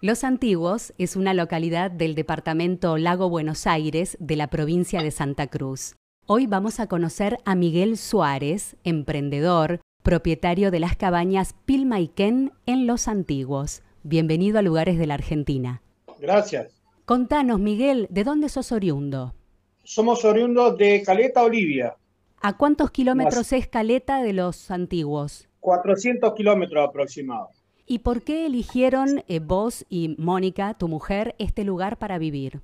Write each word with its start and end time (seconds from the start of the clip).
Los 0.00 0.22
Antiguos 0.22 0.94
es 0.96 1.16
una 1.16 1.34
localidad 1.34 1.90
del 1.90 2.14
departamento 2.14 2.98
Lago 2.98 3.28
Buenos 3.28 3.66
Aires 3.66 4.16
de 4.20 4.36
la 4.36 4.46
provincia 4.46 5.02
de 5.02 5.10
Santa 5.10 5.48
Cruz. 5.48 5.96
Hoy 6.24 6.46
vamos 6.46 6.78
a 6.78 6.86
conocer 6.86 7.38
a 7.44 7.56
Miguel 7.56 7.96
Suárez, 7.96 8.76
emprendedor, 8.84 9.80
propietario 10.04 10.70
de 10.70 10.78
las 10.78 10.94
cabañas 10.94 11.56
Pilmaiquén 11.64 12.52
en 12.64 12.86
Los 12.86 13.08
Antiguos. 13.08 13.82
Bienvenido 14.04 14.60
a 14.60 14.62
Lugares 14.62 15.00
de 15.00 15.08
la 15.08 15.14
Argentina. 15.14 15.82
Gracias. 16.20 16.80
Contanos, 17.04 17.58
Miguel, 17.58 18.06
¿de 18.08 18.22
dónde 18.22 18.48
sos 18.50 18.70
oriundo? 18.70 19.34
Somos 19.82 20.24
oriundos 20.24 20.78
de 20.78 21.02
Caleta, 21.02 21.42
Olivia. 21.42 21.96
¿A 22.40 22.56
cuántos 22.56 22.92
kilómetros 22.92 23.52
es 23.52 23.66
Caleta 23.66 24.22
de 24.22 24.32
Los 24.32 24.70
Antiguos? 24.70 25.48
400 25.58 26.34
kilómetros 26.34 26.88
aproximados. 26.88 27.57
¿Y 27.90 28.00
por 28.00 28.22
qué 28.22 28.44
eligieron 28.44 29.24
eh, 29.28 29.40
vos 29.40 29.86
y 29.88 30.14
Mónica, 30.18 30.74
tu 30.74 30.88
mujer, 30.88 31.34
este 31.38 31.64
lugar 31.64 31.96
para 31.96 32.18
vivir? 32.18 32.60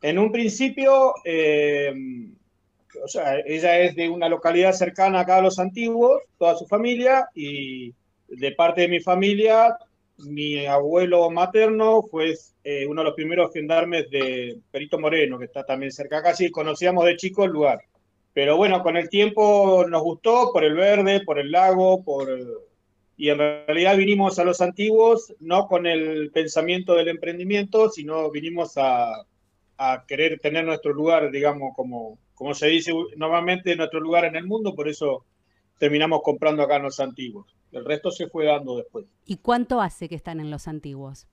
En 0.00 0.18
un 0.18 0.32
principio, 0.32 1.12
eh, 1.26 1.92
o 3.04 3.06
sea, 3.06 3.38
ella 3.44 3.80
es 3.80 3.94
de 3.94 4.08
una 4.08 4.30
localidad 4.30 4.72
cercana 4.72 5.20
a 5.20 5.42
Los 5.42 5.58
Antiguos, 5.58 6.22
toda 6.38 6.56
su 6.56 6.66
familia, 6.66 7.28
y 7.34 7.92
de 8.28 8.52
parte 8.52 8.80
de 8.80 8.88
mi 8.88 9.00
familia, 9.00 9.76
mi 10.16 10.64
abuelo 10.64 11.30
materno 11.30 12.00
fue 12.10 12.34
eh, 12.64 12.86
uno 12.86 13.02
de 13.02 13.08
los 13.08 13.14
primeros 13.14 13.52
gendarmes 13.52 14.08
de 14.10 14.56
Perito 14.70 14.98
Moreno, 14.98 15.38
que 15.38 15.44
está 15.44 15.64
también 15.64 15.92
cerca 15.92 16.18
acá, 16.18 16.34
sí, 16.34 16.50
conocíamos 16.50 17.04
de 17.04 17.16
chico 17.16 17.44
el 17.44 17.50
lugar. 17.50 17.82
Pero 18.32 18.56
bueno, 18.56 18.82
con 18.82 18.96
el 18.96 19.10
tiempo 19.10 19.84
nos 19.86 20.02
gustó 20.02 20.50
por 20.50 20.64
el 20.64 20.74
verde, 20.74 21.20
por 21.26 21.38
el 21.38 21.52
lago, 21.52 22.02
por 22.02 22.30
y 23.22 23.30
en 23.30 23.38
realidad 23.38 23.96
vinimos 23.96 24.40
a 24.40 24.44
los 24.44 24.60
antiguos 24.60 25.32
no 25.38 25.68
con 25.68 25.86
el 25.86 26.32
pensamiento 26.32 26.94
del 26.96 27.06
emprendimiento, 27.06 27.88
sino 27.88 28.28
vinimos 28.32 28.76
a, 28.76 29.12
a 29.78 30.04
querer 30.08 30.40
tener 30.40 30.64
nuestro 30.64 30.92
lugar, 30.92 31.30
digamos, 31.30 31.72
como, 31.76 32.18
como 32.34 32.52
se 32.52 32.66
dice 32.66 32.92
normalmente, 33.16 33.76
nuestro 33.76 34.00
lugar 34.00 34.24
en 34.24 34.34
el 34.34 34.44
mundo, 34.44 34.74
por 34.74 34.88
eso 34.88 35.24
terminamos 35.78 36.22
comprando 36.24 36.64
acá 36.64 36.78
en 36.78 36.82
los 36.82 36.98
antiguos. 36.98 37.46
El 37.70 37.84
resto 37.84 38.10
se 38.10 38.26
fue 38.26 38.46
dando 38.46 38.78
después. 38.78 39.06
¿Y 39.24 39.36
cuánto 39.36 39.80
hace 39.80 40.08
que 40.08 40.16
están 40.16 40.40
en 40.40 40.50
los 40.50 40.66
antiguos? 40.66 41.28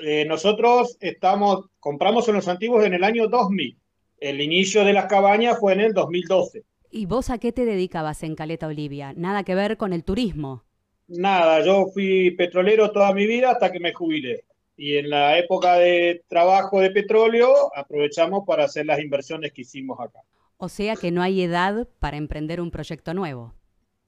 Eh, 0.00 0.24
nosotros 0.24 0.96
estamos, 1.00 1.66
compramos 1.80 2.28
en 2.28 2.36
los 2.36 2.46
antiguos 2.46 2.84
en 2.84 2.94
el 2.94 3.02
año 3.02 3.26
2000. 3.26 3.76
El 4.20 4.40
inicio 4.40 4.84
de 4.84 4.92
las 4.92 5.06
cabañas 5.06 5.58
fue 5.58 5.72
en 5.72 5.80
el 5.80 5.92
2012. 5.92 6.62
¿Y 6.92 7.06
vos 7.06 7.30
a 7.30 7.38
qué 7.38 7.50
te 7.50 7.64
dedicabas 7.64 8.22
en 8.22 8.36
Caleta 8.36 8.68
Olivia? 8.68 9.12
Nada 9.16 9.42
que 9.42 9.56
ver 9.56 9.76
con 9.76 9.92
el 9.92 10.04
turismo. 10.04 10.62
Nada, 11.08 11.64
yo 11.64 11.86
fui 11.86 12.30
petrolero 12.32 12.90
toda 12.92 13.12
mi 13.12 13.26
vida 13.26 13.50
hasta 13.50 13.70
que 13.70 13.80
me 13.80 13.92
jubilé. 13.92 14.44
Y 14.76 14.96
en 14.96 15.10
la 15.10 15.38
época 15.38 15.74
de 15.74 16.24
trabajo 16.28 16.80
de 16.80 16.90
petróleo 16.90 17.70
aprovechamos 17.74 18.44
para 18.46 18.64
hacer 18.64 18.86
las 18.86 19.00
inversiones 19.00 19.52
que 19.52 19.62
hicimos 19.62 20.00
acá. 20.00 20.20
O 20.56 20.68
sea 20.68 20.96
que 20.96 21.10
no 21.10 21.22
hay 21.22 21.42
edad 21.42 21.88
para 21.98 22.16
emprender 22.16 22.60
un 22.60 22.70
proyecto 22.70 23.14
nuevo. 23.14 23.54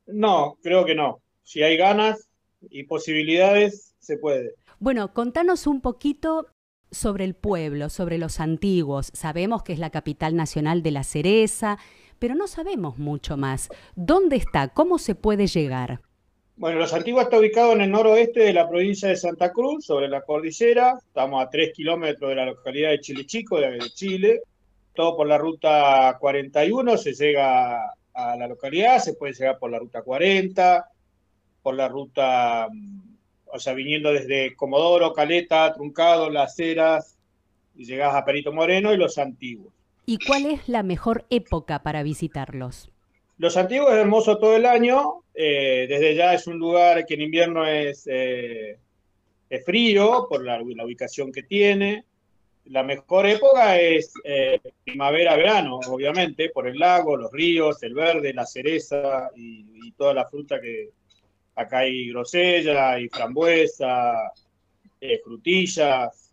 No, 0.06 0.56
creo 0.62 0.84
que 0.84 0.95
no. 0.95 1.20
Si 1.42 1.62
hay 1.62 1.77
ganas 1.77 2.28
y 2.70 2.84
posibilidades, 2.84 3.95
se 3.98 4.17
puede. 4.17 4.55
Bueno, 4.78 5.12
contanos 5.12 5.67
un 5.67 5.81
poquito 5.81 6.48
sobre 6.91 7.25
el 7.25 7.34
pueblo, 7.34 7.91
sobre 7.91 8.19
los 8.19 8.41
antiguos. 8.41 9.11
Sabemos 9.12 9.62
que 9.62 9.72
es 9.72 9.78
la 9.78 9.91
capital 9.91 10.37
nacional 10.37 10.83
de 10.83 10.92
la 10.92 11.05
cereza, 11.05 11.78
pero 12.19 12.34
no 12.34 12.47
sabemos 12.47 12.98
mucho 12.98 13.37
más. 13.37 13.69
¿Dónde 13.97 14.37
está? 14.37 14.69
¿Cómo 14.69 14.98
se 14.98 15.15
puede 15.15 15.47
llegar? 15.47 16.00
Bueno, 16.56 16.78
Los 16.78 16.92
Antiguos 16.92 17.24
está 17.24 17.38
ubicado 17.38 17.72
en 17.72 17.80
el 17.80 17.91
noroeste 17.91 18.41
de 18.41 18.52
la 18.52 18.69
provincia 18.69 19.08
de 19.08 19.16
Santa 19.16 19.50
Cruz, 19.50 19.84
sobre 19.84 20.08
la 20.08 20.22
cordillera. 20.22 20.97
Estamos 21.05 21.44
a 21.44 21.50
3 21.50 21.72
kilómetros 21.74 22.30
de 22.30 22.36
la 22.36 22.47
localidad 22.47 22.91
de 22.91 23.00
Chile 23.00 23.27
Chico, 23.27 23.58
de 23.58 23.78
Chile. 23.92 24.41
Todo 24.94 25.16
por 25.16 25.27
la 25.27 25.36
ruta 25.36 26.16
41 26.20 26.97
se 26.97 27.12
llega 27.12 27.92
a 28.14 28.36
la 28.36 28.47
localidad, 28.47 29.00
se 29.00 29.14
puede 29.14 29.32
llegar 29.32 29.59
por 29.59 29.72
la 29.72 29.81
ruta 29.81 30.03
40, 30.03 30.88
por 31.60 31.75
la 31.75 31.88
ruta, 31.88 32.69
o 33.47 33.59
sea, 33.59 33.72
viniendo 33.72 34.12
desde 34.12 34.54
Comodoro, 34.54 35.12
Caleta, 35.12 35.75
Truncado, 35.75 36.31
Las 36.31 36.56
Heras, 36.60 37.19
y 37.75 37.84
llegás 37.84 38.14
a 38.14 38.25
Perito 38.25 38.53
Moreno 38.53 38.94
y 38.94 38.97
Los 38.97 39.19
Antiguos. 39.19 39.72
¿Y 40.06 40.19
cuál 40.25 40.47
es 40.47 40.69
la 40.69 40.84
mejor 40.84 41.25
época 41.31 41.82
para 41.82 42.04
visitarlos? 42.04 42.93
Los 43.38 43.56
Antiguos 43.56 43.91
es 43.91 43.97
hermoso 43.97 44.38
todo 44.38 44.54
el 44.54 44.66
año, 44.66 45.24
eh, 45.34 45.87
desde 45.89 46.15
ya 46.15 46.33
es 46.34 46.47
un 46.47 46.59
lugar 46.59 47.05
que 47.05 47.15
en 47.15 47.22
invierno 47.22 47.67
es, 47.67 48.05
eh, 48.06 48.78
frío 49.65 50.27
por 50.28 50.45
la, 50.45 50.61
ubicación 50.62 51.33
que 51.33 51.43
tiene. 51.43 52.05
La 52.67 52.83
mejor 52.83 53.27
época 53.27 53.78
es 53.78 54.12
eh, 54.25 54.61
primavera-verano, 54.84 55.81
obviamente, 55.89 56.50
por 56.50 56.67
el 56.67 56.78
lago, 56.78 57.17
los 57.17 57.31
ríos, 57.31 57.83
el 57.83 57.94
verde, 57.94 58.33
la 58.33 58.47
cereza 58.47 59.31
y, 59.37 59.93
toda 59.97 60.12
la 60.12 60.27
fruta 60.27 60.61
que 60.61 60.91
acá 61.55 61.81
hay 61.81 62.09
grosella, 62.09 62.93
hay 62.93 63.09
frambuesa, 63.09 64.33
frutillas. 65.23 66.33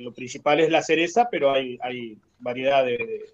lo 0.00 0.12
principal 0.12 0.58
es 0.58 0.70
la 0.70 0.82
cereza, 0.82 1.28
pero 1.30 1.52
hay, 1.52 1.78
hay 1.82 2.16
variedad 2.40 2.84
de 2.84 3.26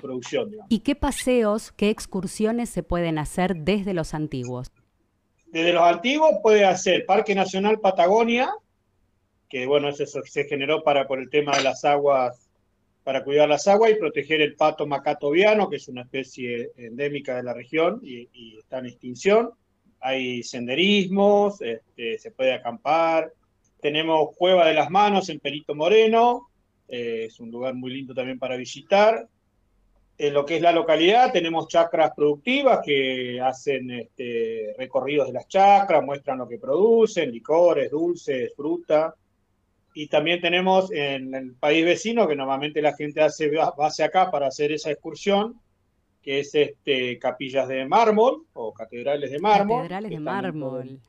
producción. 0.00 0.50
¿Y 0.68 0.80
qué 0.80 0.94
paseos, 0.94 1.72
qué 1.72 1.90
excursiones 1.90 2.70
se 2.70 2.82
pueden 2.82 3.18
hacer 3.18 3.56
desde 3.56 3.94
los 3.94 4.14
antiguos? 4.14 4.72
Desde 5.46 5.72
los 5.72 5.82
antiguos 5.82 6.36
puede 6.42 6.64
hacer 6.64 7.04
Parque 7.06 7.34
Nacional 7.34 7.80
Patagonia, 7.80 8.52
que 9.48 9.66
bueno, 9.66 9.88
eso 9.88 10.06
se 10.24 10.44
generó 10.44 10.82
para 10.84 11.08
por 11.08 11.18
el 11.18 11.28
tema 11.28 11.56
de 11.56 11.64
las 11.64 11.84
aguas, 11.84 12.48
para 13.02 13.24
cuidar 13.24 13.48
las 13.48 13.66
aguas 13.66 13.90
y 13.90 13.96
proteger 13.96 14.40
el 14.40 14.54
pato 14.54 14.86
macatoviano, 14.86 15.68
que 15.68 15.76
es 15.76 15.88
una 15.88 16.02
especie 16.02 16.70
endémica 16.76 17.36
de 17.36 17.42
la 17.42 17.52
región 17.52 18.00
y, 18.02 18.58
está 18.58 18.78
en 18.78 18.86
extinción. 18.86 19.50
Hay 20.00 20.42
senderismos, 20.44 21.60
este, 21.60 22.18
se 22.18 22.30
puede 22.30 22.54
acampar. 22.54 23.32
Tenemos 23.80 24.36
Cueva 24.36 24.68
de 24.68 24.74
las 24.74 24.90
Manos 24.90 25.28
en 25.30 25.40
Perito 25.40 25.74
Moreno, 25.74 26.48
eh, 26.86 27.24
es 27.26 27.40
un 27.40 27.50
lugar 27.50 27.74
muy 27.74 27.92
lindo 27.92 28.14
también 28.14 28.38
para 28.38 28.56
visitar. 28.56 29.28
En 30.22 30.34
lo 30.34 30.44
que 30.44 30.56
es 30.56 30.60
la 30.60 30.70
localidad 30.70 31.32
tenemos 31.32 31.66
chacras 31.66 32.12
productivas 32.14 32.80
que 32.84 33.40
hacen 33.40 33.90
este, 33.90 34.74
recorridos 34.76 35.28
de 35.28 35.32
las 35.32 35.48
chacras, 35.48 36.04
muestran 36.04 36.36
lo 36.36 36.46
que 36.46 36.58
producen, 36.58 37.32
licores, 37.32 37.90
dulces, 37.90 38.52
fruta. 38.54 39.14
Y 39.94 40.08
también 40.08 40.42
tenemos 40.42 40.92
en 40.92 41.34
el 41.34 41.54
país 41.54 41.86
vecino, 41.86 42.28
que 42.28 42.36
normalmente 42.36 42.82
la 42.82 42.94
gente 42.94 43.22
hace 43.22 43.50
base 43.78 44.04
acá 44.04 44.30
para 44.30 44.48
hacer 44.48 44.72
esa 44.72 44.90
excursión, 44.90 45.58
que 46.20 46.40
es 46.40 46.54
este, 46.54 47.18
capillas 47.18 47.66
de 47.66 47.86
mármol 47.86 48.44
o 48.52 48.74
catedrales 48.74 49.30
de 49.30 49.38
mármol. 49.38 49.78
Catedrales 49.84 50.10
de 50.10 50.20
mármol. 50.20 51.00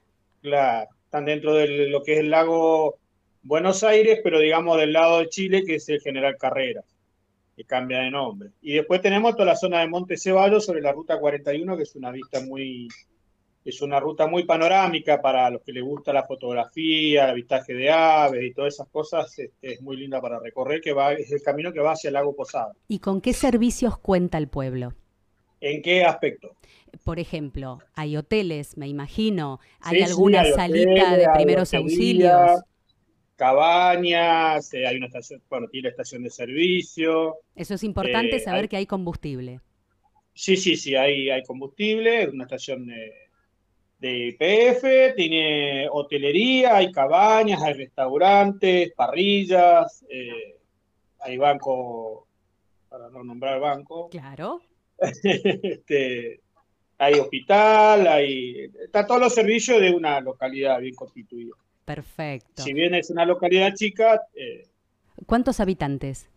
claro, 0.41 0.89
están 1.03 1.25
dentro 1.25 1.55
de 1.55 1.89
lo 1.89 2.01
que 2.01 2.13
es 2.13 2.19
el 2.19 2.29
lago 2.29 2.95
Buenos 3.43 3.83
Aires, 3.83 4.21
pero 4.23 4.39
digamos 4.39 4.77
del 4.77 4.93
lado 4.93 5.19
de 5.19 5.27
Chile, 5.27 5.65
que 5.65 5.75
es 5.75 5.89
el 5.89 5.99
General 5.99 6.37
Carreras 6.37 6.85
cambia 7.65 7.99
de 7.99 8.11
nombre. 8.11 8.51
Y 8.61 8.73
después 8.73 9.01
tenemos 9.01 9.33
toda 9.33 9.45
la 9.45 9.55
zona 9.55 9.79
de 9.79 9.87
Monte 9.87 10.17
Ceballos 10.17 10.65
sobre 10.65 10.81
la 10.81 10.91
ruta 10.91 11.19
41, 11.19 11.77
que 11.77 11.83
es 11.83 11.95
una 11.95 12.11
vista 12.11 12.41
muy, 12.41 12.87
es 13.63 13.81
una 13.81 13.99
ruta 13.99 14.27
muy 14.27 14.43
panorámica 14.43 15.21
para 15.21 15.49
los 15.49 15.61
que 15.61 15.71
les 15.71 15.83
gusta 15.83 16.13
la 16.13 16.23
fotografía, 16.23 17.25
el 17.25 17.31
avistaje 17.31 17.73
de 17.73 17.91
aves 17.91 18.43
y 18.43 18.53
todas 18.53 18.73
esas 18.73 18.87
cosas, 18.89 19.37
este, 19.37 19.73
es 19.73 19.81
muy 19.81 19.97
linda 19.97 20.21
para 20.21 20.39
recorrer, 20.39 20.81
que 20.81 20.93
va, 20.93 21.13
es 21.13 21.31
el 21.31 21.41
camino 21.41 21.71
que 21.71 21.79
va 21.79 21.91
hacia 21.91 22.07
el 22.09 22.13
lago 22.13 22.35
Posada. 22.35 22.73
¿Y 22.87 22.99
con 22.99 23.21
qué 23.21 23.33
servicios 23.33 23.97
cuenta 23.97 24.37
el 24.37 24.47
pueblo? 24.47 24.93
¿En 25.59 25.81
qué 25.81 26.03
aspecto? 26.03 26.55
Por 27.03 27.19
ejemplo, 27.19 27.79
hay 27.93 28.17
hoteles, 28.17 28.77
me 28.77 28.87
imagino, 28.87 29.59
hay 29.79 30.01
alguna 30.01 30.43
salita 30.43 31.15
de 31.15 31.27
primeros 31.35 31.73
auxilios 31.73 32.61
cabañas, 33.41 34.71
eh, 34.75 34.85
hay 34.85 34.97
una 34.97 35.07
estación, 35.07 35.41
bueno, 35.49 35.67
tiene 35.67 35.89
estación 35.89 36.21
de 36.21 36.29
servicio. 36.29 37.37
Eso 37.55 37.73
es 37.73 37.83
importante 37.83 38.35
eh, 38.35 38.39
saber 38.39 38.69
que 38.69 38.77
hay 38.77 38.85
combustible. 38.85 39.61
Sí, 40.35 40.55
sí, 40.55 40.77
sí, 40.77 40.95
hay, 40.95 41.31
hay 41.31 41.41
combustible, 41.41 42.29
una 42.29 42.43
estación 42.43 42.85
de 43.97 44.27
IPF, 44.27 45.15
tiene 45.15 45.87
hotelería, 45.89 46.75
hay 46.75 46.91
cabañas, 46.91 47.63
hay 47.63 47.73
restaurantes, 47.73 48.93
parrillas, 48.93 50.05
eh, 50.07 50.59
hay 51.21 51.37
banco, 51.37 52.27
para 52.89 53.09
no 53.09 53.23
nombrar 53.23 53.59
banco. 53.59 54.07
Claro. 54.09 54.61
este, 54.99 56.41
hay 56.99 57.13
hospital, 57.15 58.05
hay, 58.05 58.71
está 58.85 59.07
todos 59.07 59.19
los 59.19 59.33
servicios 59.33 59.81
de 59.81 59.89
una 59.89 60.21
localidad 60.21 60.79
bien 60.79 60.93
constituida. 60.93 61.55
Perfecto. 61.85 62.63
Si 62.63 62.73
bien 62.73 62.93
es 62.95 63.09
una 63.09 63.25
localidad 63.25 63.73
chica... 63.75 64.21
Eh, 64.33 64.67
¿Cuántos 65.25 65.59
habitantes? 65.59 66.29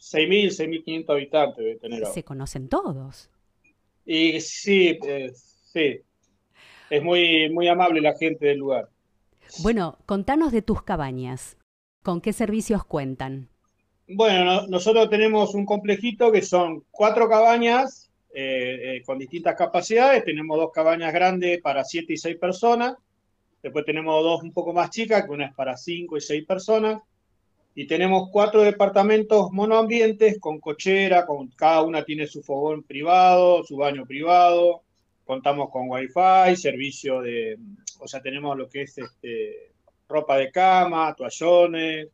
6.000, 0.00 0.84
6.500 0.84 1.10
habitantes 1.10 1.56
debe 1.56 1.76
tener 1.76 2.06
Se 2.06 2.22
conocen 2.22 2.68
todos. 2.68 3.30
Y 4.04 4.40
sí, 4.40 4.98
eh, 5.06 5.32
sí. 5.34 6.00
Es 6.90 7.02
muy, 7.02 7.50
muy 7.50 7.68
amable 7.68 8.00
la 8.00 8.16
gente 8.16 8.46
del 8.46 8.58
lugar. 8.58 8.88
Bueno, 9.62 9.98
contanos 10.06 10.52
de 10.52 10.62
tus 10.62 10.82
cabañas. 10.82 11.56
¿Con 12.02 12.20
qué 12.20 12.32
servicios 12.32 12.84
cuentan? 12.84 13.48
Bueno, 14.08 14.66
nosotros 14.68 15.10
tenemos 15.10 15.54
un 15.54 15.66
complejito 15.66 16.30
que 16.30 16.42
son 16.42 16.84
cuatro 16.90 17.28
cabañas 17.28 18.10
eh, 18.32 18.96
eh, 18.98 19.02
con 19.04 19.18
distintas 19.18 19.56
capacidades. 19.56 20.24
Tenemos 20.24 20.56
dos 20.58 20.70
cabañas 20.72 21.12
grandes 21.12 21.60
para 21.60 21.82
siete 21.82 22.12
y 22.12 22.16
seis 22.16 22.36
personas. 22.36 22.94
Después 23.62 23.84
tenemos 23.84 24.22
dos 24.22 24.42
un 24.42 24.52
poco 24.52 24.72
más 24.72 24.90
chicas, 24.90 25.24
que 25.24 25.30
una 25.30 25.46
es 25.46 25.54
para 25.54 25.76
cinco 25.76 26.16
y 26.16 26.20
seis 26.20 26.44
personas. 26.44 27.00
Y 27.74 27.86
tenemos 27.86 28.30
cuatro 28.30 28.62
departamentos 28.62 29.50
monoambientes 29.52 30.38
con 30.40 30.60
cochera, 30.60 31.26
con, 31.26 31.48
cada 31.48 31.82
una 31.82 32.04
tiene 32.04 32.26
su 32.26 32.42
fogón 32.42 32.82
privado, 32.82 33.64
su 33.64 33.76
baño 33.76 34.06
privado. 34.06 34.82
Contamos 35.24 35.70
con 35.70 35.88
wifi, 35.88 36.56
servicio 36.56 37.20
de, 37.20 37.58
o 37.98 38.06
sea, 38.06 38.22
tenemos 38.22 38.56
lo 38.56 38.68
que 38.68 38.82
es 38.82 38.96
este, 38.96 39.72
ropa 40.08 40.38
de 40.38 40.50
cama, 40.50 41.14
toallones, 41.14 42.08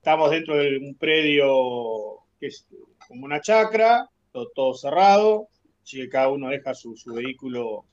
Estamos 0.00 0.30
dentro 0.30 0.56
de 0.56 0.78
un 0.78 0.94
predio 0.94 2.20
que 2.38 2.46
es 2.46 2.66
como 3.06 3.26
una 3.26 3.42
chacra, 3.42 4.08
todo, 4.32 4.72
cerrado, 4.72 5.48
así 5.82 5.98
que 5.98 6.08
cada 6.08 6.30
uno 6.30 6.48
deja 6.48 6.72
su, 6.72 6.96
vehículo 7.14 7.84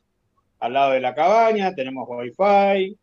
al 0.60 0.74
lado 0.74 0.92
de 0.92 1.00
la 1.00 1.14
cabaña, 1.14 1.74
tenemos 1.74 2.08
wifi, 2.08 2.98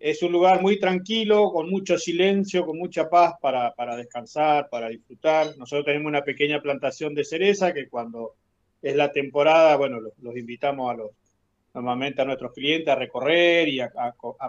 es 0.00 0.22
un 0.22 0.32
lugar 0.32 0.62
muy 0.62 0.78
tranquilo, 0.78 1.50
con 1.50 1.68
mucho 1.68 1.98
silencio, 1.98 2.64
con 2.64 2.78
mucha 2.78 3.08
paz 3.08 3.34
para, 3.40 3.96
descansar, 3.96 4.68
para 4.70 4.88
disfrutar. 4.88 5.56
Nosotros 5.56 5.84
tenemos 5.86 6.08
una 6.08 6.22
pequeña 6.22 6.60
plantación 6.60 7.14
de 7.14 7.24
cereza 7.24 7.72
que 7.72 7.88
cuando 7.88 8.34
es 8.80 8.94
la 8.94 9.10
temporada, 9.10 9.76
bueno, 9.76 9.98
los 10.20 10.36
invitamos 10.36 10.92
a 10.92 10.94
los, 10.94 11.10
normalmente 11.74 12.22
a 12.22 12.24
nuestros 12.24 12.52
clientes 12.52 12.88
a 12.88 12.94
recorrer 12.94 13.68
y 13.68 13.80
a, 13.80 13.90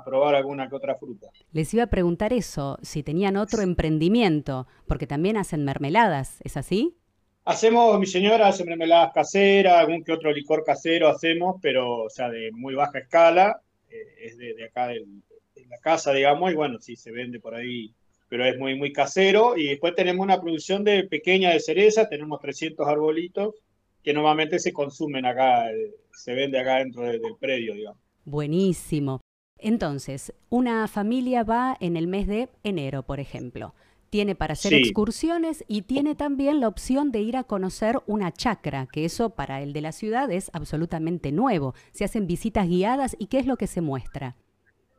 probar 0.06 0.36
alguna 0.36 0.70
que 0.70 0.76
otra 0.76 0.96
fruta. 0.96 1.28
Les 1.52 1.74
iba 1.74 1.84
a 1.84 1.88
preguntar 1.88 2.32
eso, 2.32 2.78
si 2.84 3.02
tenían 3.02 3.36
otro 3.36 3.64
emprendimiento, 3.64 4.68
porque 4.88 5.08
también 5.08 5.38
hacen 5.38 5.66
mermeladas, 5.66 6.40
¿es 6.44 6.58
así? 6.58 6.99
Hacemos, 7.50 8.00
mi 8.00 8.06
señora 8.06 8.48
hace 8.48 8.64
mermeladas 8.64 9.12
caseras, 9.12 9.80
algún 9.80 10.04
que 10.04 10.12
otro 10.12 10.32
licor 10.32 10.64
casero 10.64 11.08
hacemos, 11.08 11.56
pero 11.60 12.04
o 12.04 12.10
sea, 12.12 12.30
de 12.30 12.52
muy 12.52 12.76
baja 12.76 13.00
escala, 13.00 13.60
eh, 13.90 14.06
es 14.22 14.38
de, 14.38 14.64
acá 14.64 14.86
de 14.90 15.04
la 15.68 15.80
casa, 15.80 16.14
digamos, 16.14 16.52
y 16.52 16.56
bueno, 16.56 16.78
sí 16.80 16.96
se 16.96 17.10
vende 17.10 17.40
por 17.40 17.56
ahí, 17.56 17.92
pero 18.28 18.46
es 18.46 18.56
muy, 18.60 18.76
muy 18.76 18.94
casero. 18.94 19.58
Y 19.58 19.66
después 19.66 19.96
tenemos 19.96 20.24
una 20.24 20.40
producción 20.40 20.84
de 20.84 21.06
pequeña 21.06 21.50
de 21.50 21.60
cereza, 21.60 22.08
tenemos 22.08 22.40
300 22.40 22.88
arbolitos 22.88 23.56
que 24.04 24.14
normalmente 24.14 24.60
se 24.60 24.72
consumen 24.72 25.26
acá, 25.26 25.72
eh, 25.72 25.96
se 26.12 26.36
vende 26.36 26.60
acá 26.60 26.76
dentro 26.76 27.02
del 27.02 27.20
predio, 27.40 27.74
digamos. 27.74 28.00
Buenísimo. 28.26 29.22
Entonces, 29.58 30.36
una 30.50 30.88
familia 30.88 31.44
va 31.44 31.76
en 31.80 31.98
el 31.98 32.06
mes 32.06 32.28
de 32.28 32.50
enero, 32.64 33.02
por 33.02 33.20
ejemplo. 33.20 33.74
Tiene 34.10 34.36
para 34.36 34.54
hacer 34.54 34.74
excursiones 34.74 35.64
y 35.68 35.84
tiene 35.84 36.16
también 36.16 36.60
la 36.60 36.68
opción 36.68 37.12
de 37.12 37.22
ir 37.22 37.38
a 37.38 37.44
conocer 37.44 38.00
una 38.08 38.32
chacra, 38.32 38.88
que 38.92 39.06
eso 39.06 39.32
para 39.32 39.62
el 39.62 39.72
de 39.72 39.82
la 39.82 39.92
ciudad 39.92 40.32
es 40.32 40.50
absolutamente 40.54 41.32
nuevo. 41.32 41.76
Se 41.92 42.06
hacen 42.06 42.26
visitas 42.26 42.68
guiadas 42.68 43.16
y 43.20 43.28
¿qué 43.28 43.40
es 43.40 43.46
lo 43.46 43.58
que 43.58 43.68
se 43.68 43.82
muestra? 43.82 44.36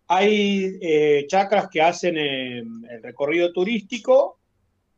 Hay 0.06 0.78
eh, 0.80 1.26
chacras 1.28 1.68
que 1.68 1.82
hacen 1.82 2.16
eh, 2.18 2.58
el 2.58 3.02
recorrido 3.02 3.52
turístico 3.52 4.38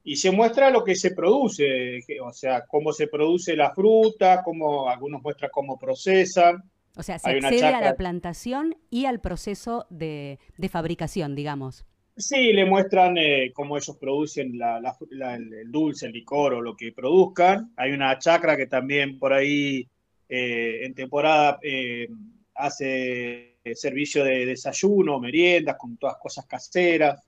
y 0.05 0.17
se 0.17 0.31
muestra 0.31 0.71
lo 0.71 0.83
que 0.85 0.95
se 0.95 1.13
produce, 1.13 2.01
o 2.23 2.33
sea, 2.33 2.65
cómo 2.67 2.93
se 2.93 3.07
produce 3.07 3.57
la 3.57 3.73
fruta, 3.75 4.43
cómo 4.43 4.89
algunos 4.89 5.23
muestran 5.23 5.51
cómo 5.53 5.79
procesan. 5.79 6.63
O 6.97 7.03
sea, 7.03 7.19
se 7.19 7.31
accede 7.31 7.65
a 7.65 7.81
la 7.81 7.97
plantación 7.97 8.77
y 8.91 9.07
al 9.07 9.21
proceso 9.21 9.87
de, 9.91 10.39
fabricación, 10.71 11.35
digamos. 11.35 11.87
Sí, 12.17 12.53
le 12.53 12.67
muestran 12.67 13.17
eh, 13.17 13.53
cómo 13.55 13.77
ellos 13.77 13.97
producen 13.97 14.53
el 14.61 15.73
dulce, 15.73 16.07
el 16.07 16.13
licor 16.13 16.55
o 16.55 16.61
lo 16.61 16.77
que 16.77 16.93
produzcan. 16.93 17.73
Hay 17.77 17.93
una 17.93 18.19
chacra 18.19 18.57
que 18.57 18.67
también 18.67 19.19
por 19.19 19.33
ahí 19.33 19.89
eh, 20.29 20.81
en 20.85 20.95
temporada 20.95 21.59
eh, 21.63 22.09
hace 22.55 23.59
servicio 23.75 24.25
de 24.25 24.45
desayuno, 24.45 25.21
meriendas, 25.21 25.77
con 25.79 25.97
todas 25.97 26.17
cosas 26.21 26.47
caseras 26.47 27.27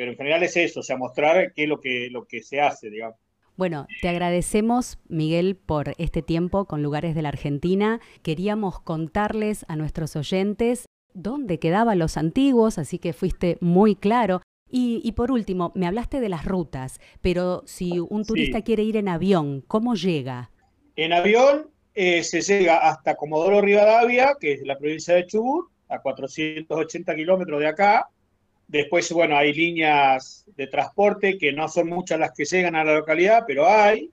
pero 0.00 0.12
en 0.12 0.16
general 0.16 0.42
es 0.42 0.56
eso, 0.56 0.80
o 0.80 0.82
sea, 0.82 0.96
mostrar 0.96 1.52
qué 1.52 1.64
es 1.64 1.68
lo 1.68 1.78
que, 1.78 2.08
lo 2.10 2.24
que 2.24 2.42
se 2.42 2.58
hace, 2.58 2.88
digamos. 2.88 3.18
Bueno, 3.58 3.86
te 4.00 4.08
agradecemos, 4.08 4.98
Miguel, 5.08 5.56
por 5.56 5.92
este 5.98 6.22
tiempo 6.22 6.64
con 6.64 6.82
Lugares 6.82 7.14
de 7.14 7.20
la 7.20 7.28
Argentina. 7.28 8.00
Queríamos 8.22 8.80
contarles 8.80 9.66
a 9.68 9.76
nuestros 9.76 10.16
oyentes 10.16 10.86
dónde 11.22 11.58
quedaban 11.58 11.98
los 11.98 12.16
antiguos, 12.16 12.78
así 12.78 12.98
que 12.98 13.12
fuiste 13.12 13.58
muy 13.60 13.94
claro. 13.96 14.42
Y, 14.72 15.10
por 15.12 15.32
último, 15.32 15.72
me 15.74 15.88
hablaste 15.88 16.20
de 16.20 16.28
las 16.28 16.44
rutas, 16.44 17.00
pero 17.20 17.64
si 17.66 17.98
un 17.98 18.24
turista 18.24 18.62
quiere 18.62 18.84
ir 18.84 18.96
en 18.96 19.08
avión, 19.08 19.64
¿cómo 19.66 19.96
llega? 19.96 20.52
En 20.94 21.12
avión 21.12 21.70
eh, 21.94 22.22
se 22.22 22.40
llega 22.40 22.76
hasta 22.88 23.16
Comodoro 23.16 23.60
Rivadavia, 23.60 24.36
que 24.38 24.52
es 24.52 24.62
la 24.62 24.78
provincia 24.78 25.14
de 25.14 25.26
Chubut, 25.26 25.70
a 25.88 26.00
480 26.00 27.16
kilómetros 27.16 27.58
de 27.58 27.66
acá, 27.66 28.08
Después, 28.70 29.10
bueno, 29.10 29.36
hay 29.36 29.52
líneas 29.52 30.44
de 30.56 30.68
transporte 30.68 31.36
que 31.38 31.52
no 31.52 31.68
son 31.68 31.88
muchas 31.88 32.20
las 32.20 32.30
que 32.30 32.44
llegan 32.44 32.76
a 32.76 32.84
la 32.84 32.94
localidad, 32.94 33.42
pero 33.44 33.66
hay. 33.66 34.10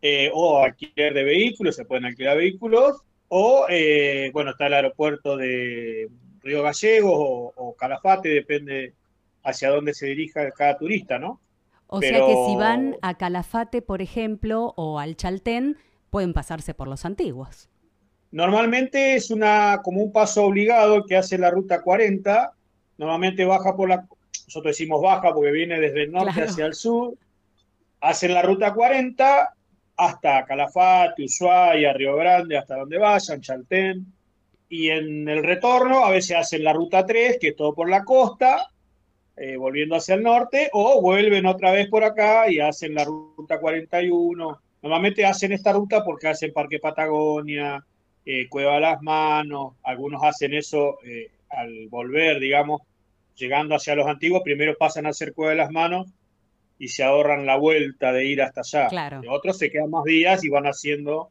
Eh, 0.00 0.30
o 0.32 0.62
alquiler 0.62 1.12
de 1.12 1.24
vehículos, 1.24 1.74
se 1.74 1.84
pueden 1.84 2.04
alquilar 2.04 2.36
vehículos. 2.36 3.02
O, 3.26 3.66
eh, 3.68 4.30
bueno, 4.32 4.52
está 4.52 4.68
el 4.68 4.74
aeropuerto 4.74 5.36
de 5.36 6.08
Río 6.42 6.62
Gallegos 6.62 7.12
o, 7.14 7.74
Calafate, 7.78 8.28
depende 8.28 8.94
hacia 9.42 9.70
dónde 9.70 9.94
se 9.94 10.06
dirija 10.06 10.50
cada 10.52 10.76
turista, 10.76 11.18
¿no? 11.18 11.40
O 11.86 12.00
sea 12.00 12.18
que 12.26 12.34
si 12.46 12.56
van 12.56 12.96
a 13.00 13.16
Calafate, 13.16 13.80
por 13.80 14.02
ejemplo, 14.02 14.74
o 14.76 14.98
al 14.98 15.16
Chaltén, 15.16 15.78
pueden 16.10 16.32
pasarse 16.32 16.74
por 16.74 16.86
los 16.88 17.04
antiguos. 17.04 17.68
Normalmente 18.30 19.14
es 19.14 19.30
una, 19.30 19.80
como 19.82 20.02
un 20.02 20.12
paso 20.12 20.44
obligado 20.44 21.06
que 21.06 21.16
hace 21.16 21.38
la 21.38 21.50
ruta 21.50 21.80
40, 21.80 22.52
normalmente 22.98 23.44
baja 23.46 23.74
por 23.74 23.88
la, 23.88 24.06
nosotros 24.46 24.76
decimos 24.76 25.00
baja 25.00 25.32
porque 25.32 25.50
viene 25.50 25.80
desde 25.80 26.04
el 26.04 26.12
norte 26.12 26.42
hacia 26.42 26.66
el 26.66 26.74
sur, 26.74 27.14
hacen 28.00 28.34
la 28.34 28.42
ruta 28.42 28.74
40 28.74 29.54
hasta 29.96 30.44
Calafate, 30.44 31.24
Ushuaia, 31.24 31.92
Río 31.94 32.16
Grande, 32.16 32.58
hasta 32.58 32.76
donde 32.76 32.98
vayan, 32.98 33.40
Chaltén, 33.40 34.06
y 34.68 34.90
en 34.90 35.28
el 35.28 35.42
retorno 35.42 36.04
a 36.04 36.10
veces 36.10 36.36
hacen 36.36 36.64
la 36.64 36.72
ruta 36.72 37.06
3, 37.06 37.38
que 37.40 37.48
es 37.48 37.56
todo 37.56 37.74
por 37.74 37.88
la 37.88 38.04
costa, 38.04 38.70
eh, 39.36 39.56
volviendo 39.56 39.96
hacia 39.96 40.14
el 40.14 40.22
norte, 40.22 40.68
o 40.72 41.00
vuelven 41.00 41.46
otra 41.46 41.72
vez 41.72 41.88
por 41.88 42.04
acá 42.04 42.50
y 42.50 42.60
hacen 42.60 42.94
la 42.94 43.04
ruta 43.04 43.60
41. 43.60 44.60
Normalmente 44.82 45.24
hacen 45.24 45.52
esta 45.52 45.72
ruta 45.72 46.04
porque 46.04 46.28
hacen 46.28 46.52
Parque 46.52 46.78
Patagonia, 46.78 47.84
eh, 48.26 48.48
Cueva 48.48 48.78
Las 48.78 49.00
Manos, 49.00 49.74
algunos 49.82 50.22
hacen 50.22 50.54
eso 50.54 50.98
eh, 51.04 51.30
al 51.50 51.88
volver, 51.88 52.38
digamos, 52.38 52.82
llegando 53.36 53.74
hacia 53.74 53.94
los 53.94 54.06
antiguos, 54.06 54.42
primero 54.44 54.76
pasan 54.76 55.06
a 55.06 55.10
hacer 55.10 55.32
Cueva 55.32 55.52
de 55.52 55.58
las 55.58 55.70
Manos 55.70 56.08
y 56.78 56.88
se 56.88 57.02
ahorran 57.02 57.46
la 57.46 57.56
vuelta 57.56 58.12
de 58.12 58.26
ir 58.26 58.42
hasta 58.42 58.60
allá. 58.60 58.88
Claro. 58.88 59.22
otros 59.30 59.56
se 59.58 59.70
quedan 59.70 59.90
más 59.90 60.04
días 60.04 60.44
y 60.44 60.48
van 60.48 60.64
haciendo 60.64 61.30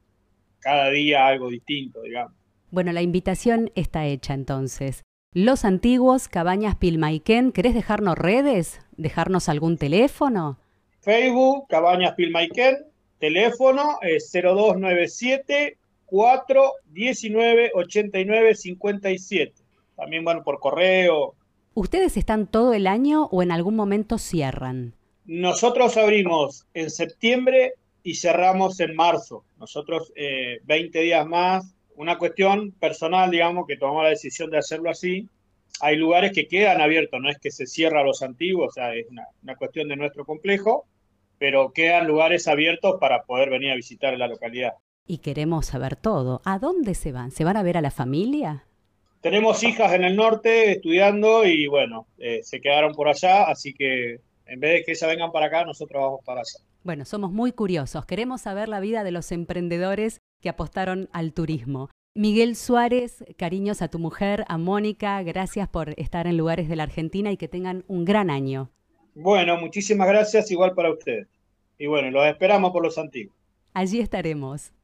cada 0.60 0.90
día 0.90 1.28
algo 1.28 1.50
distinto, 1.50 2.02
digamos. 2.02 2.37
Bueno, 2.70 2.92
la 2.92 3.02
invitación 3.02 3.72
está 3.76 4.06
hecha 4.06 4.34
entonces. 4.34 5.04
Los 5.34 5.66
antiguos, 5.66 6.28
Cabañas 6.28 6.76
Pilmaiquén, 6.76 7.52
¿querés 7.52 7.74
dejarnos 7.74 8.18
redes? 8.18 8.82
¿Dejarnos 8.98 9.50
algún 9.50 9.78
teléfono? 9.78 10.58
Facebook, 11.02 11.68
Cabañas 11.70 12.16
Pilmaiquén, 12.16 12.78
teléfono 13.20 14.00
es 14.02 14.32
0297 14.32 15.78
419 16.06 17.72
89 17.74 18.56
57 18.56 19.68
también, 19.98 20.24
bueno, 20.24 20.44
por 20.44 20.60
correo. 20.60 21.34
¿Ustedes 21.74 22.16
están 22.16 22.48
todo 22.48 22.74
el 22.74 22.88
año 22.88 23.26
o 23.26 23.44
en 23.44 23.52
algún 23.52 23.76
momento 23.76 24.18
cierran? 24.18 24.94
Nosotros 25.26 25.98
abrimos 25.98 26.66
en 26.74 26.90
septiembre 26.90 27.74
y 28.04 28.16
cerramos 28.16 28.80
en 28.80 28.96
marzo. 28.96 29.44
Nosotros 29.60 30.14
20 30.64 31.00
eh, 31.00 31.04
días 31.04 31.28
más. 31.28 31.74
Una 31.98 32.18
cuestión 32.18 32.72
personal, 32.72 33.30
digamos, 33.30 33.68
que 33.68 33.75
tomamos 33.75 34.04
la 34.04 34.10
decisión 34.10 34.50
de 34.50 34.58
hacerlo 34.58 34.89
así. 34.89 35.27
Hay 35.82 35.98
lugares 35.98 36.32
que 36.32 36.48
quedan 36.48 36.80
abiertos, 36.80 37.20
no 37.22 37.30
es 37.30 37.38
que 37.38 37.51
se 37.51 37.68
cierra 37.68 38.01
a 38.01 38.04
los 38.04 38.22
antiguos, 38.22 38.70
o 38.70 38.72
sea, 38.72 38.96
es 38.96 39.06
una, 39.10 39.27
una 39.44 39.56
cuestión 39.56 39.89
de 39.89 39.98
nuestro 39.98 40.24
complejo, 40.24 40.88
pero 41.38 41.74
quedan 41.74 42.08
lugares 42.08 42.48
abiertos 42.48 42.96
para 43.00 43.24
poder 43.24 43.50
venir 43.50 43.72
a 43.72 43.75
visitar 43.75 44.18
la 44.18 44.27
localidad. 44.27 44.74
Y 45.06 45.20
queremos 45.20 45.66
saber 45.68 45.98
todo. 45.98 46.42
¿A 46.46 46.58
dónde 46.58 46.96
se 46.96 47.12
van? 47.12 47.32
¿Se 47.32 47.44
van 47.44 47.58
a 47.58 47.63
ver 47.63 47.77
a 47.77 47.82
la 47.82 47.92
familia? 47.92 48.68
tenemos 49.22 49.63
hijas 49.63 49.94
en 49.94 50.04
el 50.04 50.16
norte 50.16 50.72
estudiando 50.72 51.46
y 51.46 51.68
bueno, 51.68 52.08
eh, 52.18 52.39
se 52.44 52.62
quedaron 52.62 52.94
por 52.94 53.08
allá, 53.08 53.44
así 53.44 53.74
que 53.74 54.22
en 54.46 54.60
vez 54.60 54.74
de 54.75 54.84
que 54.84 54.92
ellas 54.92 55.10
vengan 55.10 55.32
para 55.32 55.48
acá, 55.48 55.66
nosotros 55.66 56.01
vamos 56.01 56.22
para 56.24 56.39
allá. 56.42 56.66
Bueno, 56.84 57.04
somos 57.04 57.32
muy 57.32 57.51
curiosos, 57.51 58.06
queremos 58.06 58.42
saber 58.42 58.70
la 58.70 58.80
vida 58.80 59.04
de 59.04 59.12
los 59.12 59.32
emprendedores 59.32 60.22
que 60.41 60.50
apostaron 60.50 61.10
al 61.12 61.34
turismo. 61.34 61.89
Miguel 62.15 62.56
Suárez, 62.56 63.24
cariños 63.38 63.82
a 63.82 63.89
tu 63.89 64.00
mujer, 64.00 64.44
a 64.48 64.58
Mónica, 64.58 65.22
gracias 65.22 65.67
por 65.70 65.94
estar 66.00 66.25
en 66.25 66.38
lugares 66.38 66.67
de 66.67 66.75
la 66.75 66.84
Argentina 66.84 67.32
y 67.32 67.38
que 67.38 67.48
tengan 67.48 67.84
un 67.88 68.06
gran 68.06 68.29
año. 68.29 68.72
Bueno, 69.13 69.58
muchísimas 69.58 70.08
gracias, 70.08 70.50
igual 70.50 70.74
para 70.74 70.91
ustedes. 70.91 71.27
Y 71.77 71.86
bueno, 71.86 72.10
los 72.10 72.25
esperamos 72.25 72.72
por 72.72 72.84
los 72.84 72.98
antiguos. 72.98 73.36
Allí 73.74 74.00
estaremos. 74.00 74.72